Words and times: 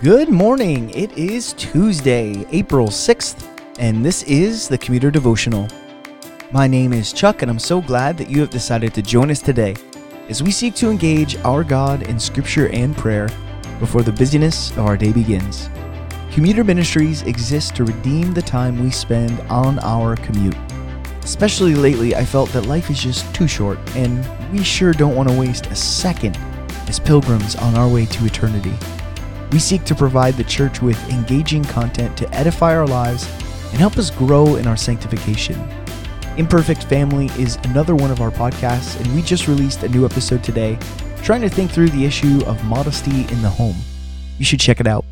Good 0.00 0.28
morning. 0.28 0.90
It 0.90 1.18
is 1.18 1.54
Tuesday, 1.54 2.46
April 2.52 2.86
6th, 2.86 3.44
and 3.80 4.06
this 4.06 4.22
is 4.22 4.68
the 4.68 4.78
Commuter 4.78 5.10
Devotional. 5.10 5.66
My 6.52 6.68
name 6.68 6.92
is 6.92 7.12
Chuck, 7.12 7.42
and 7.42 7.50
I'm 7.50 7.58
so 7.58 7.80
glad 7.82 8.16
that 8.18 8.30
you 8.30 8.38
have 8.38 8.48
decided 8.48 8.94
to 8.94 9.02
join 9.02 9.28
us 9.28 9.42
today 9.42 9.74
as 10.28 10.40
we 10.40 10.52
seek 10.52 10.76
to 10.76 10.88
engage 10.88 11.34
our 11.38 11.64
God 11.64 12.02
in 12.02 12.20
scripture 12.20 12.68
and 12.68 12.96
prayer 12.96 13.28
before 13.80 14.02
the 14.02 14.12
busyness 14.12 14.70
of 14.70 14.86
our 14.86 14.96
day 14.96 15.10
begins. 15.10 15.68
Commuter 16.30 16.62
Ministries 16.62 17.22
exists 17.22 17.72
to 17.72 17.82
redeem 17.82 18.32
the 18.32 18.40
time 18.40 18.80
we 18.80 18.92
spend 18.92 19.40
on 19.50 19.80
our 19.80 20.14
commute. 20.14 20.56
Especially 21.24 21.74
lately, 21.74 22.14
I 22.14 22.24
felt 22.24 22.50
that 22.50 22.66
life 22.66 22.88
is 22.88 23.02
just 23.02 23.34
too 23.34 23.48
short, 23.48 23.80
and 23.96 24.24
we 24.52 24.62
sure 24.62 24.92
don't 24.92 25.16
want 25.16 25.28
to 25.28 25.36
waste 25.36 25.66
a 25.66 25.74
second 25.74 26.36
as 26.86 27.00
pilgrims 27.00 27.56
on 27.56 27.74
our 27.74 27.88
way 27.88 28.06
to 28.06 28.26
eternity. 28.26 28.74
We 29.50 29.58
seek 29.58 29.84
to 29.84 29.94
provide 29.94 30.34
the 30.34 30.44
church 30.44 30.82
with 30.82 30.98
engaging 31.08 31.64
content 31.64 32.16
to 32.18 32.34
edify 32.34 32.76
our 32.76 32.86
lives 32.86 33.24
and 33.70 33.78
help 33.78 33.96
us 33.96 34.10
grow 34.10 34.56
in 34.56 34.66
our 34.66 34.76
sanctification. 34.76 35.58
Imperfect 36.36 36.84
Family 36.84 37.26
is 37.38 37.56
another 37.64 37.96
one 37.96 38.10
of 38.10 38.20
our 38.20 38.30
podcasts, 38.30 39.00
and 39.00 39.14
we 39.14 39.22
just 39.22 39.48
released 39.48 39.82
a 39.82 39.88
new 39.88 40.04
episode 40.04 40.44
today 40.44 40.78
trying 41.22 41.40
to 41.40 41.48
think 41.48 41.70
through 41.70 41.88
the 41.88 42.04
issue 42.04 42.42
of 42.46 42.62
modesty 42.64 43.22
in 43.32 43.42
the 43.42 43.48
home. 43.48 43.76
You 44.38 44.44
should 44.44 44.60
check 44.60 44.80
it 44.80 44.86
out. 44.86 45.04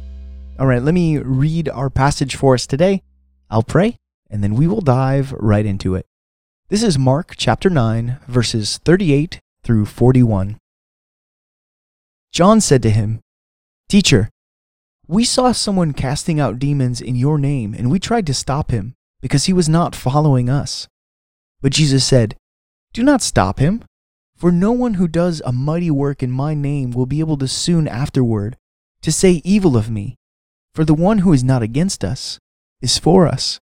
All 0.58 0.66
right, 0.66 0.82
let 0.82 0.94
me 0.94 1.18
read 1.18 1.68
our 1.70 1.90
passage 1.90 2.36
for 2.36 2.54
us 2.54 2.66
today. 2.66 3.02
I'll 3.50 3.62
pray, 3.62 3.98
and 4.30 4.44
then 4.44 4.54
we 4.54 4.66
will 4.66 4.80
dive 4.82 5.32
right 5.32 5.66
into 5.66 5.94
it. 5.94 6.06
This 6.68 6.82
is 6.82 6.98
Mark 6.98 7.34
chapter 7.36 7.70
9, 7.70 8.18
verses 8.28 8.78
38 8.84 9.40
through 9.62 9.86
41. 9.86 10.58
John 12.32 12.60
said 12.60 12.82
to 12.82 12.90
him, 12.90 13.20
Teacher, 13.88 14.30
we 15.08 15.24
saw 15.24 15.52
someone 15.52 15.92
casting 15.92 16.40
out 16.40 16.58
demons 16.58 17.00
in 17.00 17.14
your 17.14 17.38
name, 17.38 17.74
and 17.74 17.90
we 17.90 17.98
tried 17.98 18.26
to 18.26 18.34
stop 18.34 18.70
him 18.70 18.94
because 19.20 19.44
he 19.44 19.52
was 19.52 19.68
not 19.68 19.94
following 19.94 20.50
us. 20.50 20.88
But 21.60 21.72
Jesus 21.72 22.04
said, 22.04 22.36
Do 22.92 23.02
not 23.02 23.22
stop 23.22 23.58
him, 23.58 23.84
for 24.36 24.50
no 24.50 24.72
one 24.72 24.94
who 24.94 25.06
does 25.06 25.40
a 25.44 25.52
mighty 25.52 25.90
work 25.90 26.22
in 26.22 26.30
my 26.30 26.54
name 26.54 26.90
will 26.90 27.06
be 27.06 27.20
able 27.20 27.36
to 27.38 27.48
soon 27.48 27.86
afterward 27.86 28.56
to 29.02 29.12
say 29.12 29.40
evil 29.44 29.76
of 29.76 29.90
me. 29.90 30.16
For 30.74 30.84
the 30.84 30.94
one 30.94 31.18
who 31.18 31.32
is 31.32 31.44
not 31.44 31.62
against 31.62 32.04
us 32.04 32.38
is 32.82 32.98
for 32.98 33.26
us. 33.26 33.60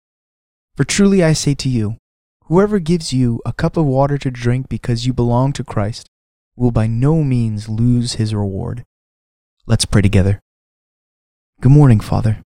For 0.77 0.85
truly 0.85 1.25
I 1.25 1.33
say 1.33 1.55
to 1.55 1.69
you, 1.69 1.97
whoever 2.45 2.79
gives 2.79 3.13
you 3.13 3.41
a 3.45 3.53
cup 3.53 3.77
of 3.77 3.87
water 3.87 4.19
to 4.19 4.31
drink 4.31 4.69
because 4.69 5.07
you 5.07 5.13
belong 5.13 5.53
to 5.55 5.65
Christ 5.65 6.07
will 6.55 6.71
by 6.71 6.87
no 6.87 7.25
means 7.25 7.69
lose 7.69 8.15
his 8.15 8.35
reward. 8.35 8.85
Let's 9.67 9.87
pray 9.87 10.03
together. 10.03 10.41
Good 11.63 11.73
morning, 11.73 12.01
Father. 12.01 12.43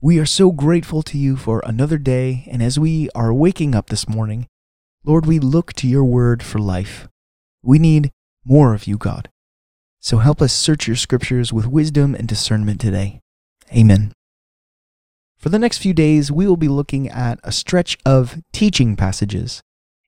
We 0.00 0.20
are 0.20 0.26
so 0.26 0.52
grateful 0.52 1.02
to 1.02 1.18
you 1.18 1.36
for 1.36 1.60
another 1.66 1.98
day, 1.98 2.46
and 2.48 2.62
as 2.62 2.78
we 2.78 3.10
are 3.12 3.34
waking 3.34 3.74
up 3.74 3.88
this 3.88 4.08
morning, 4.08 4.46
Lord, 5.04 5.26
we 5.26 5.40
look 5.40 5.72
to 5.72 5.88
your 5.88 6.04
word 6.04 6.44
for 6.44 6.60
life. 6.60 7.08
We 7.64 7.80
need 7.80 8.12
more 8.44 8.72
of 8.72 8.86
you, 8.86 8.96
God. 8.96 9.30
So 9.98 10.18
help 10.18 10.40
us 10.40 10.52
search 10.52 10.86
your 10.86 10.94
scriptures 10.94 11.52
with 11.52 11.66
wisdom 11.66 12.14
and 12.14 12.28
discernment 12.28 12.80
today. 12.80 13.18
Amen. 13.76 14.12
For 15.36 15.48
the 15.48 15.58
next 15.58 15.78
few 15.78 15.92
days, 15.92 16.30
we 16.30 16.46
will 16.46 16.56
be 16.56 16.68
looking 16.68 17.08
at 17.08 17.40
a 17.42 17.50
stretch 17.50 17.98
of 18.06 18.40
teaching 18.52 18.94
passages. 18.94 19.60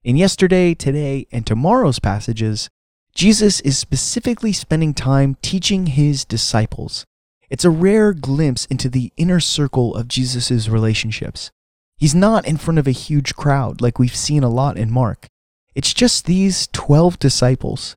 In 0.05 0.17
yesterday, 0.17 0.75
today, 0.75 1.27
and 1.33 1.45
tomorrow's 1.45 1.99
passages, 1.99 2.69
Jesus 3.17 3.59
is 3.63 3.77
specifically 3.77 4.53
spending 4.53 4.95
time 4.95 5.37
teaching 5.43 5.87
his 5.87 6.25
disciples. 6.25 7.05
It's 7.51 7.65
a 7.65 7.71
rare 7.71 8.13
glimpse 8.13 8.67
into 8.67 8.89
the 8.89 9.13
inner 9.17 9.41
circle 9.41 9.95
of 9.95 10.09
Jesus' 10.09 10.69
relationships. 10.69 11.51
He's 11.97 12.15
not 12.15 12.47
in 12.47 12.57
front 12.57 12.79
of 12.79 12.87
a 12.87 12.93
huge 12.93 13.35
crowd 13.35 13.81
like 13.81 13.99
we've 13.99 14.15
seen 14.15 14.43
a 14.43 14.49
lot 14.49 14.77
in 14.77 14.91
Mark. 14.91 15.27
It's 15.75 15.95
just 15.95 16.27
these 16.27 16.69
12 16.69 17.19
disciples. 17.19 17.95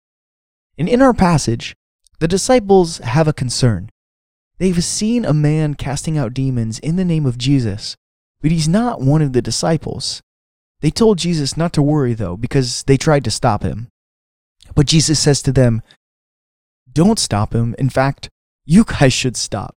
And 0.77 0.87
in 0.87 1.01
our 1.01 1.13
passage, 1.13 1.75
the 2.19 2.27
disciples 2.27 2.99
have 2.99 3.27
a 3.27 3.33
concern. 3.33 3.89
They've 4.57 4.83
seen 4.83 5.25
a 5.25 5.33
man 5.33 5.73
casting 5.73 6.17
out 6.17 6.33
demons 6.33 6.79
in 6.79 6.95
the 6.95 7.05
name 7.05 7.25
of 7.25 7.37
Jesus, 7.37 7.95
but 8.41 8.51
he's 8.51 8.67
not 8.67 9.01
one 9.01 9.21
of 9.21 9.33
the 9.33 9.41
disciples. 9.41 10.21
They 10.81 10.91
told 10.91 11.17
Jesus 11.17 11.57
not 11.57 11.73
to 11.73 11.81
worry, 11.81 12.13
though, 12.13 12.37
because 12.37 12.83
they 12.83 12.97
tried 12.97 13.23
to 13.25 13.31
stop 13.31 13.63
him. 13.63 13.87
But 14.75 14.87
Jesus 14.87 15.19
says 15.19 15.41
to 15.43 15.51
them, 15.51 15.81
Don't 16.91 17.19
stop 17.19 17.53
him. 17.53 17.75
In 17.77 17.89
fact, 17.89 18.29
you 18.71 18.85
guys 18.85 19.11
should 19.11 19.35
stop. 19.35 19.75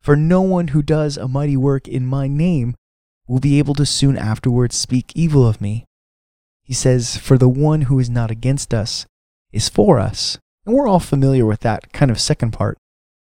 For 0.00 0.14
no 0.14 0.40
one 0.40 0.68
who 0.68 0.80
does 0.80 1.16
a 1.16 1.26
mighty 1.26 1.56
work 1.56 1.88
in 1.88 2.06
my 2.06 2.28
name 2.28 2.76
will 3.26 3.40
be 3.40 3.58
able 3.58 3.74
to 3.74 3.84
soon 3.84 4.16
afterwards 4.16 4.76
speak 4.76 5.10
evil 5.16 5.44
of 5.44 5.60
me. 5.60 5.84
He 6.62 6.72
says, 6.72 7.16
For 7.16 7.36
the 7.36 7.48
one 7.48 7.82
who 7.82 7.98
is 7.98 8.08
not 8.08 8.30
against 8.30 8.72
us 8.72 9.04
is 9.50 9.68
for 9.68 9.98
us. 9.98 10.38
And 10.64 10.76
we're 10.76 10.86
all 10.86 11.00
familiar 11.00 11.44
with 11.44 11.58
that 11.60 11.92
kind 11.92 12.08
of 12.08 12.20
second 12.20 12.52
part. 12.52 12.78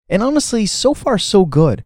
And 0.07 0.21
honestly, 0.21 0.67
so 0.67 0.93
far, 0.93 1.17
so 1.17 1.45
good. 1.45 1.83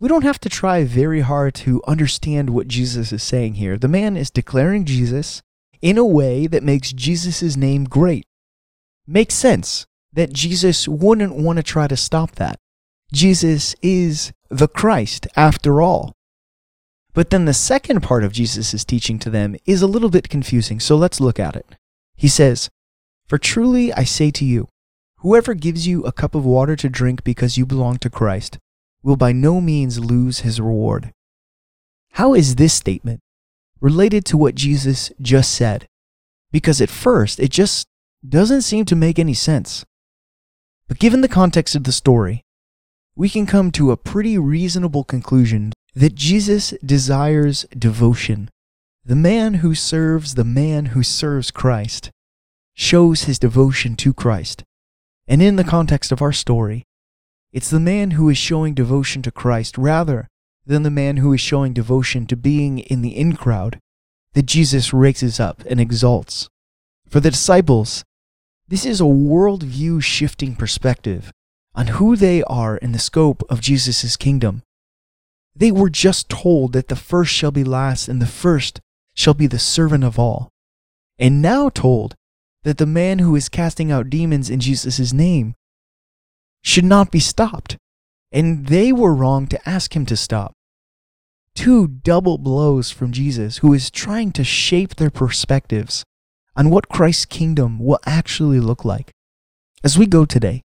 We 0.00 0.08
don't 0.08 0.24
have 0.24 0.40
to 0.40 0.48
try 0.48 0.84
very 0.84 1.20
hard 1.20 1.54
to 1.56 1.82
understand 1.86 2.48
what 2.48 2.66
Jesus 2.66 3.12
is 3.12 3.22
saying 3.22 3.54
here. 3.54 3.76
The 3.76 3.88
man 3.88 4.16
is 4.16 4.30
declaring 4.30 4.86
Jesus 4.86 5.42
in 5.82 5.98
a 5.98 6.04
way 6.04 6.46
that 6.46 6.62
makes 6.62 6.94
Jesus' 6.94 7.58
name 7.58 7.84
great. 7.84 8.24
Makes 9.06 9.34
sense 9.34 9.86
that 10.14 10.32
Jesus 10.32 10.88
wouldn't 10.88 11.34
want 11.34 11.58
to 11.58 11.62
try 11.62 11.86
to 11.86 11.96
stop 11.96 12.32
that. 12.36 12.58
Jesus 13.12 13.76
is 13.82 14.32
the 14.48 14.68
Christ, 14.68 15.26
after 15.36 15.82
all. 15.82 16.12
But 17.12 17.30
then 17.30 17.44
the 17.44 17.54
second 17.54 18.00
part 18.00 18.24
of 18.24 18.32
Jesus' 18.32 18.84
teaching 18.84 19.18
to 19.20 19.30
them 19.30 19.56
is 19.66 19.82
a 19.82 19.86
little 19.86 20.10
bit 20.10 20.28
confusing, 20.28 20.80
so 20.80 20.96
let's 20.96 21.20
look 21.20 21.38
at 21.38 21.54
it. 21.54 21.76
He 22.16 22.28
says, 22.28 22.70
For 23.28 23.38
truly 23.38 23.92
I 23.92 24.04
say 24.04 24.30
to 24.32 24.44
you, 24.44 24.68
whoever 25.18 25.54
gives 25.54 25.86
you 25.86 26.02
a 26.02 26.12
cup 26.12 26.34
of 26.34 26.44
water 26.44 26.74
to 26.76 26.88
drink 26.88 27.22
because 27.22 27.56
you 27.56 27.66
belong 27.66 27.98
to 27.98 28.10
Christ 28.10 28.58
will 29.02 29.16
by 29.16 29.32
no 29.32 29.60
means 29.60 30.04
lose 30.04 30.40
his 30.40 30.60
reward. 30.60 31.12
How 32.12 32.34
is 32.34 32.56
this 32.56 32.74
statement 32.74 33.20
related 33.80 34.24
to 34.26 34.36
what 34.36 34.54
Jesus 34.54 35.12
just 35.20 35.52
said? 35.52 35.86
Because 36.50 36.80
at 36.80 36.90
first, 36.90 37.38
it 37.38 37.50
just 37.50 37.86
doesn't 38.26 38.62
seem 38.62 38.84
to 38.86 38.96
make 38.96 39.18
any 39.18 39.34
sense. 39.34 39.84
But 40.88 40.98
given 40.98 41.20
the 41.20 41.28
context 41.28 41.74
of 41.74 41.84
the 41.84 41.92
story, 41.92 42.42
we 43.16 43.28
can 43.28 43.46
come 43.46 43.70
to 43.72 43.90
a 43.90 43.96
pretty 43.96 44.38
reasonable 44.38 45.04
conclusion 45.04 45.72
that 45.94 46.14
Jesus 46.14 46.74
desires 46.84 47.64
devotion. 47.76 48.50
The 49.04 49.16
man 49.16 49.54
who 49.54 49.74
serves 49.74 50.34
the 50.34 50.44
man 50.44 50.86
who 50.86 51.02
serves 51.02 51.50
Christ 51.50 52.10
shows 52.74 53.24
his 53.24 53.38
devotion 53.38 53.96
to 53.96 54.12
Christ. 54.12 54.64
And 55.26 55.40
in 55.40 55.56
the 55.56 55.64
context 55.64 56.10
of 56.10 56.20
our 56.20 56.32
story, 56.32 56.84
it's 57.52 57.70
the 57.70 57.80
man 57.80 58.12
who 58.12 58.28
is 58.28 58.36
showing 58.36 58.74
devotion 58.74 59.22
to 59.22 59.30
Christ 59.30 59.78
rather 59.78 60.26
than 60.66 60.82
the 60.82 60.90
man 60.90 61.18
who 61.18 61.32
is 61.32 61.40
showing 61.40 61.72
devotion 61.72 62.26
to 62.26 62.36
being 62.36 62.80
in 62.80 63.00
the 63.00 63.16
in 63.16 63.36
crowd 63.36 63.78
that 64.32 64.46
Jesus 64.46 64.92
raises 64.92 65.38
up 65.38 65.62
and 65.68 65.80
exalts. 65.80 66.48
For 67.08 67.20
the 67.20 67.30
disciples, 67.30 68.02
this 68.66 68.86
is 68.86 69.00
a 69.00 69.04
worldview 69.04 70.02
shifting 70.02 70.56
perspective 70.56 71.30
on 71.74 71.88
who 71.88 72.16
they 72.16 72.42
are 72.44 72.76
in 72.78 72.92
the 72.92 72.98
scope 72.98 73.42
of 73.50 73.60
Jesus' 73.60 74.16
kingdom. 74.16 74.62
They 75.54 75.70
were 75.70 75.90
just 75.90 76.28
told 76.28 76.72
that 76.72 76.88
the 76.88 76.96
first 76.96 77.32
shall 77.32 77.50
be 77.50 77.64
last 77.64 78.08
and 78.08 78.22
the 78.22 78.26
first 78.26 78.80
shall 79.14 79.34
be 79.34 79.46
the 79.46 79.58
servant 79.58 80.02
of 80.02 80.18
all. 80.18 80.48
And 81.18 81.42
now 81.42 81.68
told 81.68 82.14
that 82.62 82.78
the 82.78 82.86
man 82.86 83.18
who 83.18 83.36
is 83.36 83.48
casting 83.48 83.92
out 83.92 84.10
demons 84.10 84.50
in 84.50 84.60
Jesus' 84.60 85.12
name 85.12 85.54
should 86.62 86.84
not 86.84 87.10
be 87.10 87.20
stopped. 87.20 87.76
And 88.32 88.66
they 88.66 88.92
were 88.92 89.14
wrong 89.14 89.46
to 89.48 89.68
ask 89.68 89.94
him 89.94 90.06
to 90.06 90.16
stop. 90.16 90.52
Two 91.54 91.86
double 91.86 92.38
blows 92.38 92.90
from 92.90 93.12
Jesus, 93.12 93.58
who 93.58 93.72
is 93.72 93.90
trying 93.90 94.32
to 94.32 94.42
shape 94.42 94.96
their 94.96 95.10
perspectives 95.10 96.02
on 96.56 96.70
what 96.70 96.88
Christ's 96.88 97.24
kingdom 97.24 97.78
will 97.78 97.98
actually 98.06 98.60
look 98.60 98.84
like. 98.84 99.10
As 99.82 99.98
we 99.98 100.06
go 100.06 100.24
today, 100.24 100.62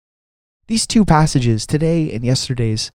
these 0.67 0.85
two 0.85 1.05
passages, 1.05 1.65
today 1.65 2.11
and 2.11 2.23
yesterday's, 2.23 2.91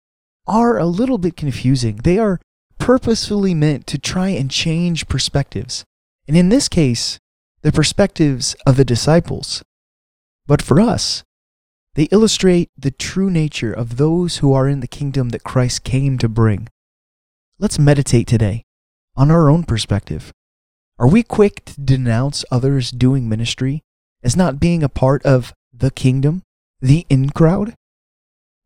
are 0.46 0.78
a 0.78 0.86
little 0.86 1.18
bit 1.18 1.36
confusing. 1.36 1.96
They 1.96 2.18
are 2.18 2.40
purposefully 2.78 3.54
meant 3.54 3.86
to 3.88 3.98
try 3.98 4.30
and 4.30 4.50
change 4.50 5.08
perspectives. 5.08 5.84
And 6.26 6.36
in 6.36 6.48
this 6.48 6.68
case, 6.68 7.18
the 7.62 7.72
perspectives 7.72 8.56
of 8.66 8.76
the 8.76 8.84
disciples. 8.84 9.62
But 10.46 10.62
for 10.62 10.80
us, 10.80 11.24
they 11.94 12.04
illustrate 12.04 12.68
the 12.78 12.90
true 12.90 13.30
nature 13.30 13.72
of 13.72 13.96
those 13.96 14.38
who 14.38 14.52
are 14.52 14.68
in 14.68 14.80
the 14.80 14.86
kingdom 14.86 15.30
that 15.30 15.42
Christ 15.42 15.84
came 15.84 16.16
to 16.18 16.28
bring. 16.28 16.68
Let's 17.58 17.78
meditate 17.78 18.28
today 18.28 18.62
on 19.16 19.30
our 19.30 19.50
own 19.50 19.64
perspective. 19.64 20.32
Are 21.00 21.06
we 21.08 21.22
quick 21.22 21.64
to 21.66 21.80
denounce 21.80 22.44
others 22.50 22.90
doing 22.90 23.28
ministry 23.28 23.82
as 24.24 24.36
not 24.36 24.58
being 24.58 24.82
a 24.82 24.88
part 24.88 25.24
of 25.24 25.54
the 25.72 25.92
kingdom, 25.92 26.42
the 26.80 27.06
in 27.08 27.30
crowd? 27.30 27.74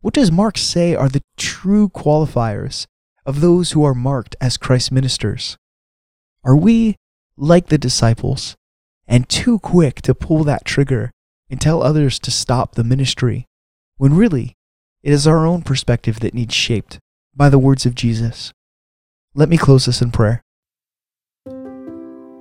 What 0.00 0.14
does 0.14 0.32
Mark 0.32 0.56
say 0.56 0.94
are 0.94 1.10
the 1.10 1.20
true 1.36 1.90
qualifiers 1.90 2.86
of 3.26 3.40
those 3.40 3.72
who 3.72 3.84
are 3.84 3.94
marked 3.94 4.34
as 4.40 4.56
Christ's 4.56 4.90
ministers? 4.90 5.58
Are 6.42 6.56
we 6.56 6.96
like 7.36 7.66
the 7.66 7.76
disciples 7.76 8.56
and 9.06 9.28
too 9.28 9.58
quick 9.58 10.00
to 10.02 10.14
pull 10.14 10.42
that 10.44 10.64
trigger 10.64 11.10
and 11.50 11.60
tell 11.60 11.82
others 11.82 12.18
to 12.20 12.30
stop 12.30 12.74
the 12.74 12.84
ministry 12.84 13.44
when 13.98 14.16
really 14.16 14.54
it 15.02 15.12
is 15.12 15.26
our 15.26 15.44
own 15.44 15.60
perspective 15.60 16.20
that 16.20 16.32
needs 16.32 16.54
shaped 16.54 16.98
by 17.36 17.50
the 17.50 17.58
words 17.58 17.84
of 17.84 17.94
Jesus? 17.94 18.52
Let 19.34 19.50
me 19.50 19.58
close 19.58 19.84
this 19.84 20.00
in 20.00 20.12
prayer. 20.12 20.42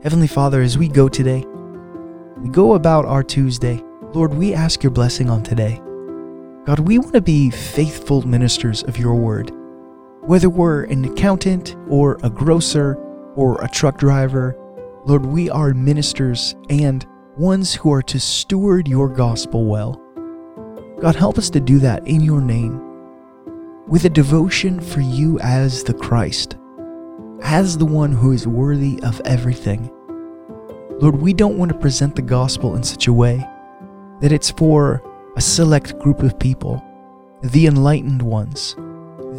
Heavenly 0.04 0.26
Father, 0.26 0.64
as 0.64 0.80
we 0.80 0.88
go 0.88 1.08
today, 1.08 1.46
we 2.38 2.50
go 2.50 2.74
about 2.74 3.06
our 3.06 3.22
Tuesday. 3.22 3.84
Lord, 4.14 4.34
we 4.34 4.52
ask 4.52 4.82
your 4.82 4.92
blessing 4.92 5.30
on 5.30 5.44
today. 5.44 5.80
God, 6.66 6.80
we 6.80 6.98
want 6.98 7.14
to 7.14 7.22
be 7.22 7.52
faithful 7.52 8.24
ministers 8.24 8.82
of 8.82 8.98
your 8.98 9.14
word. 9.14 9.52
Whether 10.22 10.50
we're 10.50 10.86
an 10.86 11.06
accountant 11.06 11.76
or 11.88 12.18
a 12.24 12.32
grocer 12.32 12.96
or 13.36 13.62
a 13.62 13.70
truck 13.70 14.00
driver, 14.00 14.58
Lord, 15.06 15.24
we 15.24 15.52
are 15.52 15.72
ministers 15.76 16.56
and 16.72 17.06
ones 17.38 17.76
who 17.76 17.94
are 17.94 18.02
to 18.02 18.20
steward 18.20 18.88
your 18.88 19.08
gospel 19.08 19.66
well. 19.66 20.02
God, 21.00 21.16
help 21.16 21.38
us 21.38 21.52
to 21.52 21.60
do 21.60 21.78
that 21.78 22.08
in 22.08 22.22
your 22.22 22.42
name 22.42 22.82
with 23.88 24.06
a 24.06 24.10
devotion 24.10 24.80
for 24.80 25.02
you 25.02 25.38
as 25.42 25.84
the 25.84 25.94
Christ, 25.94 26.58
as 27.44 27.78
the 27.78 27.86
one 27.86 28.12
who 28.12 28.32
is 28.32 28.48
worthy 28.48 29.02
of 29.04 29.22
everything. 29.26 29.92
Lord, 31.00 31.16
we 31.16 31.34
don't 31.34 31.58
want 31.58 31.72
to 31.72 31.78
present 31.78 32.16
the 32.16 32.22
gospel 32.22 32.76
in 32.76 32.84
such 32.84 33.08
a 33.08 33.14
way 33.14 33.46
that 34.20 34.32
it's 34.32 34.52
for 34.52 35.02
a 35.36 35.42
select 35.42 35.98
group 36.00 36.22
of 36.22 36.38
people, 36.40 36.84
the 37.42 37.66
enlightened 37.66 38.22
ones, 38.22 38.76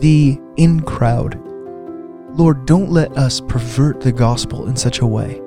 the 0.01 0.39
in 0.57 0.81
crowd. 0.81 1.41
Lord, 2.37 2.67
don't 2.67 2.91
let 2.91 3.17
us 3.17 3.41
pervert 3.41 4.01
the 4.01 4.13
gospel 4.13 4.67
in 4.67 4.75
such 4.75 4.99
a 5.01 5.07
way. 5.07 5.41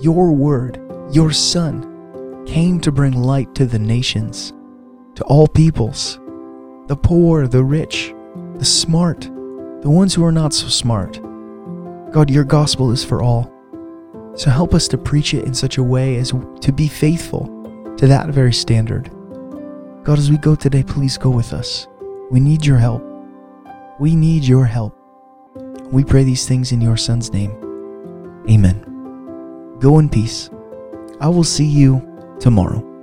Your 0.00 0.32
word, 0.32 0.80
your 1.10 1.32
Son, 1.32 2.44
came 2.46 2.80
to 2.80 2.92
bring 2.92 3.12
light 3.12 3.54
to 3.56 3.66
the 3.66 3.78
nations, 3.78 4.52
to 5.16 5.24
all 5.24 5.48
peoples, 5.48 6.20
the 6.86 6.96
poor, 6.96 7.48
the 7.48 7.64
rich, 7.64 8.14
the 8.54 8.64
smart, 8.64 9.28
the 9.82 9.90
ones 9.90 10.14
who 10.14 10.24
are 10.24 10.32
not 10.32 10.52
so 10.52 10.68
smart. 10.68 11.20
God, 12.12 12.30
your 12.30 12.44
gospel 12.44 12.90
is 12.92 13.04
for 13.04 13.22
all. 13.22 13.52
So 14.34 14.50
help 14.50 14.74
us 14.74 14.88
to 14.88 14.98
preach 14.98 15.34
it 15.34 15.44
in 15.44 15.54
such 15.54 15.78
a 15.78 15.82
way 15.82 16.16
as 16.16 16.32
to 16.60 16.72
be 16.72 16.88
faithful 16.88 17.46
to 17.96 18.06
that 18.06 18.28
very 18.28 18.52
standard. 18.52 19.10
God, 20.04 20.18
as 20.18 20.30
we 20.30 20.38
go 20.38 20.54
today, 20.54 20.82
please 20.82 21.18
go 21.18 21.30
with 21.30 21.52
us. 21.52 21.88
We 22.30 22.40
need 22.40 22.64
your 22.64 22.78
help. 22.78 23.02
We 23.98 24.14
need 24.14 24.44
your 24.44 24.64
help. 24.64 24.96
We 25.92 26.04
pray 26.04 26.24
these 26.24 26.46
things 26.46 26.72
in 26.72 26.80
your 26.80 26.96
Son's 26.96 27.32
name. 27.32 27.52
Amen. 28.50 29.76
Go 29.78 29.98
in 29.98 30.08
peace. 30.08 30.50
I 31.20 31.28
will 31.28 31.44
see 31.44 31.64
you 31.66 32.00
tomorrow. 32.38 32.95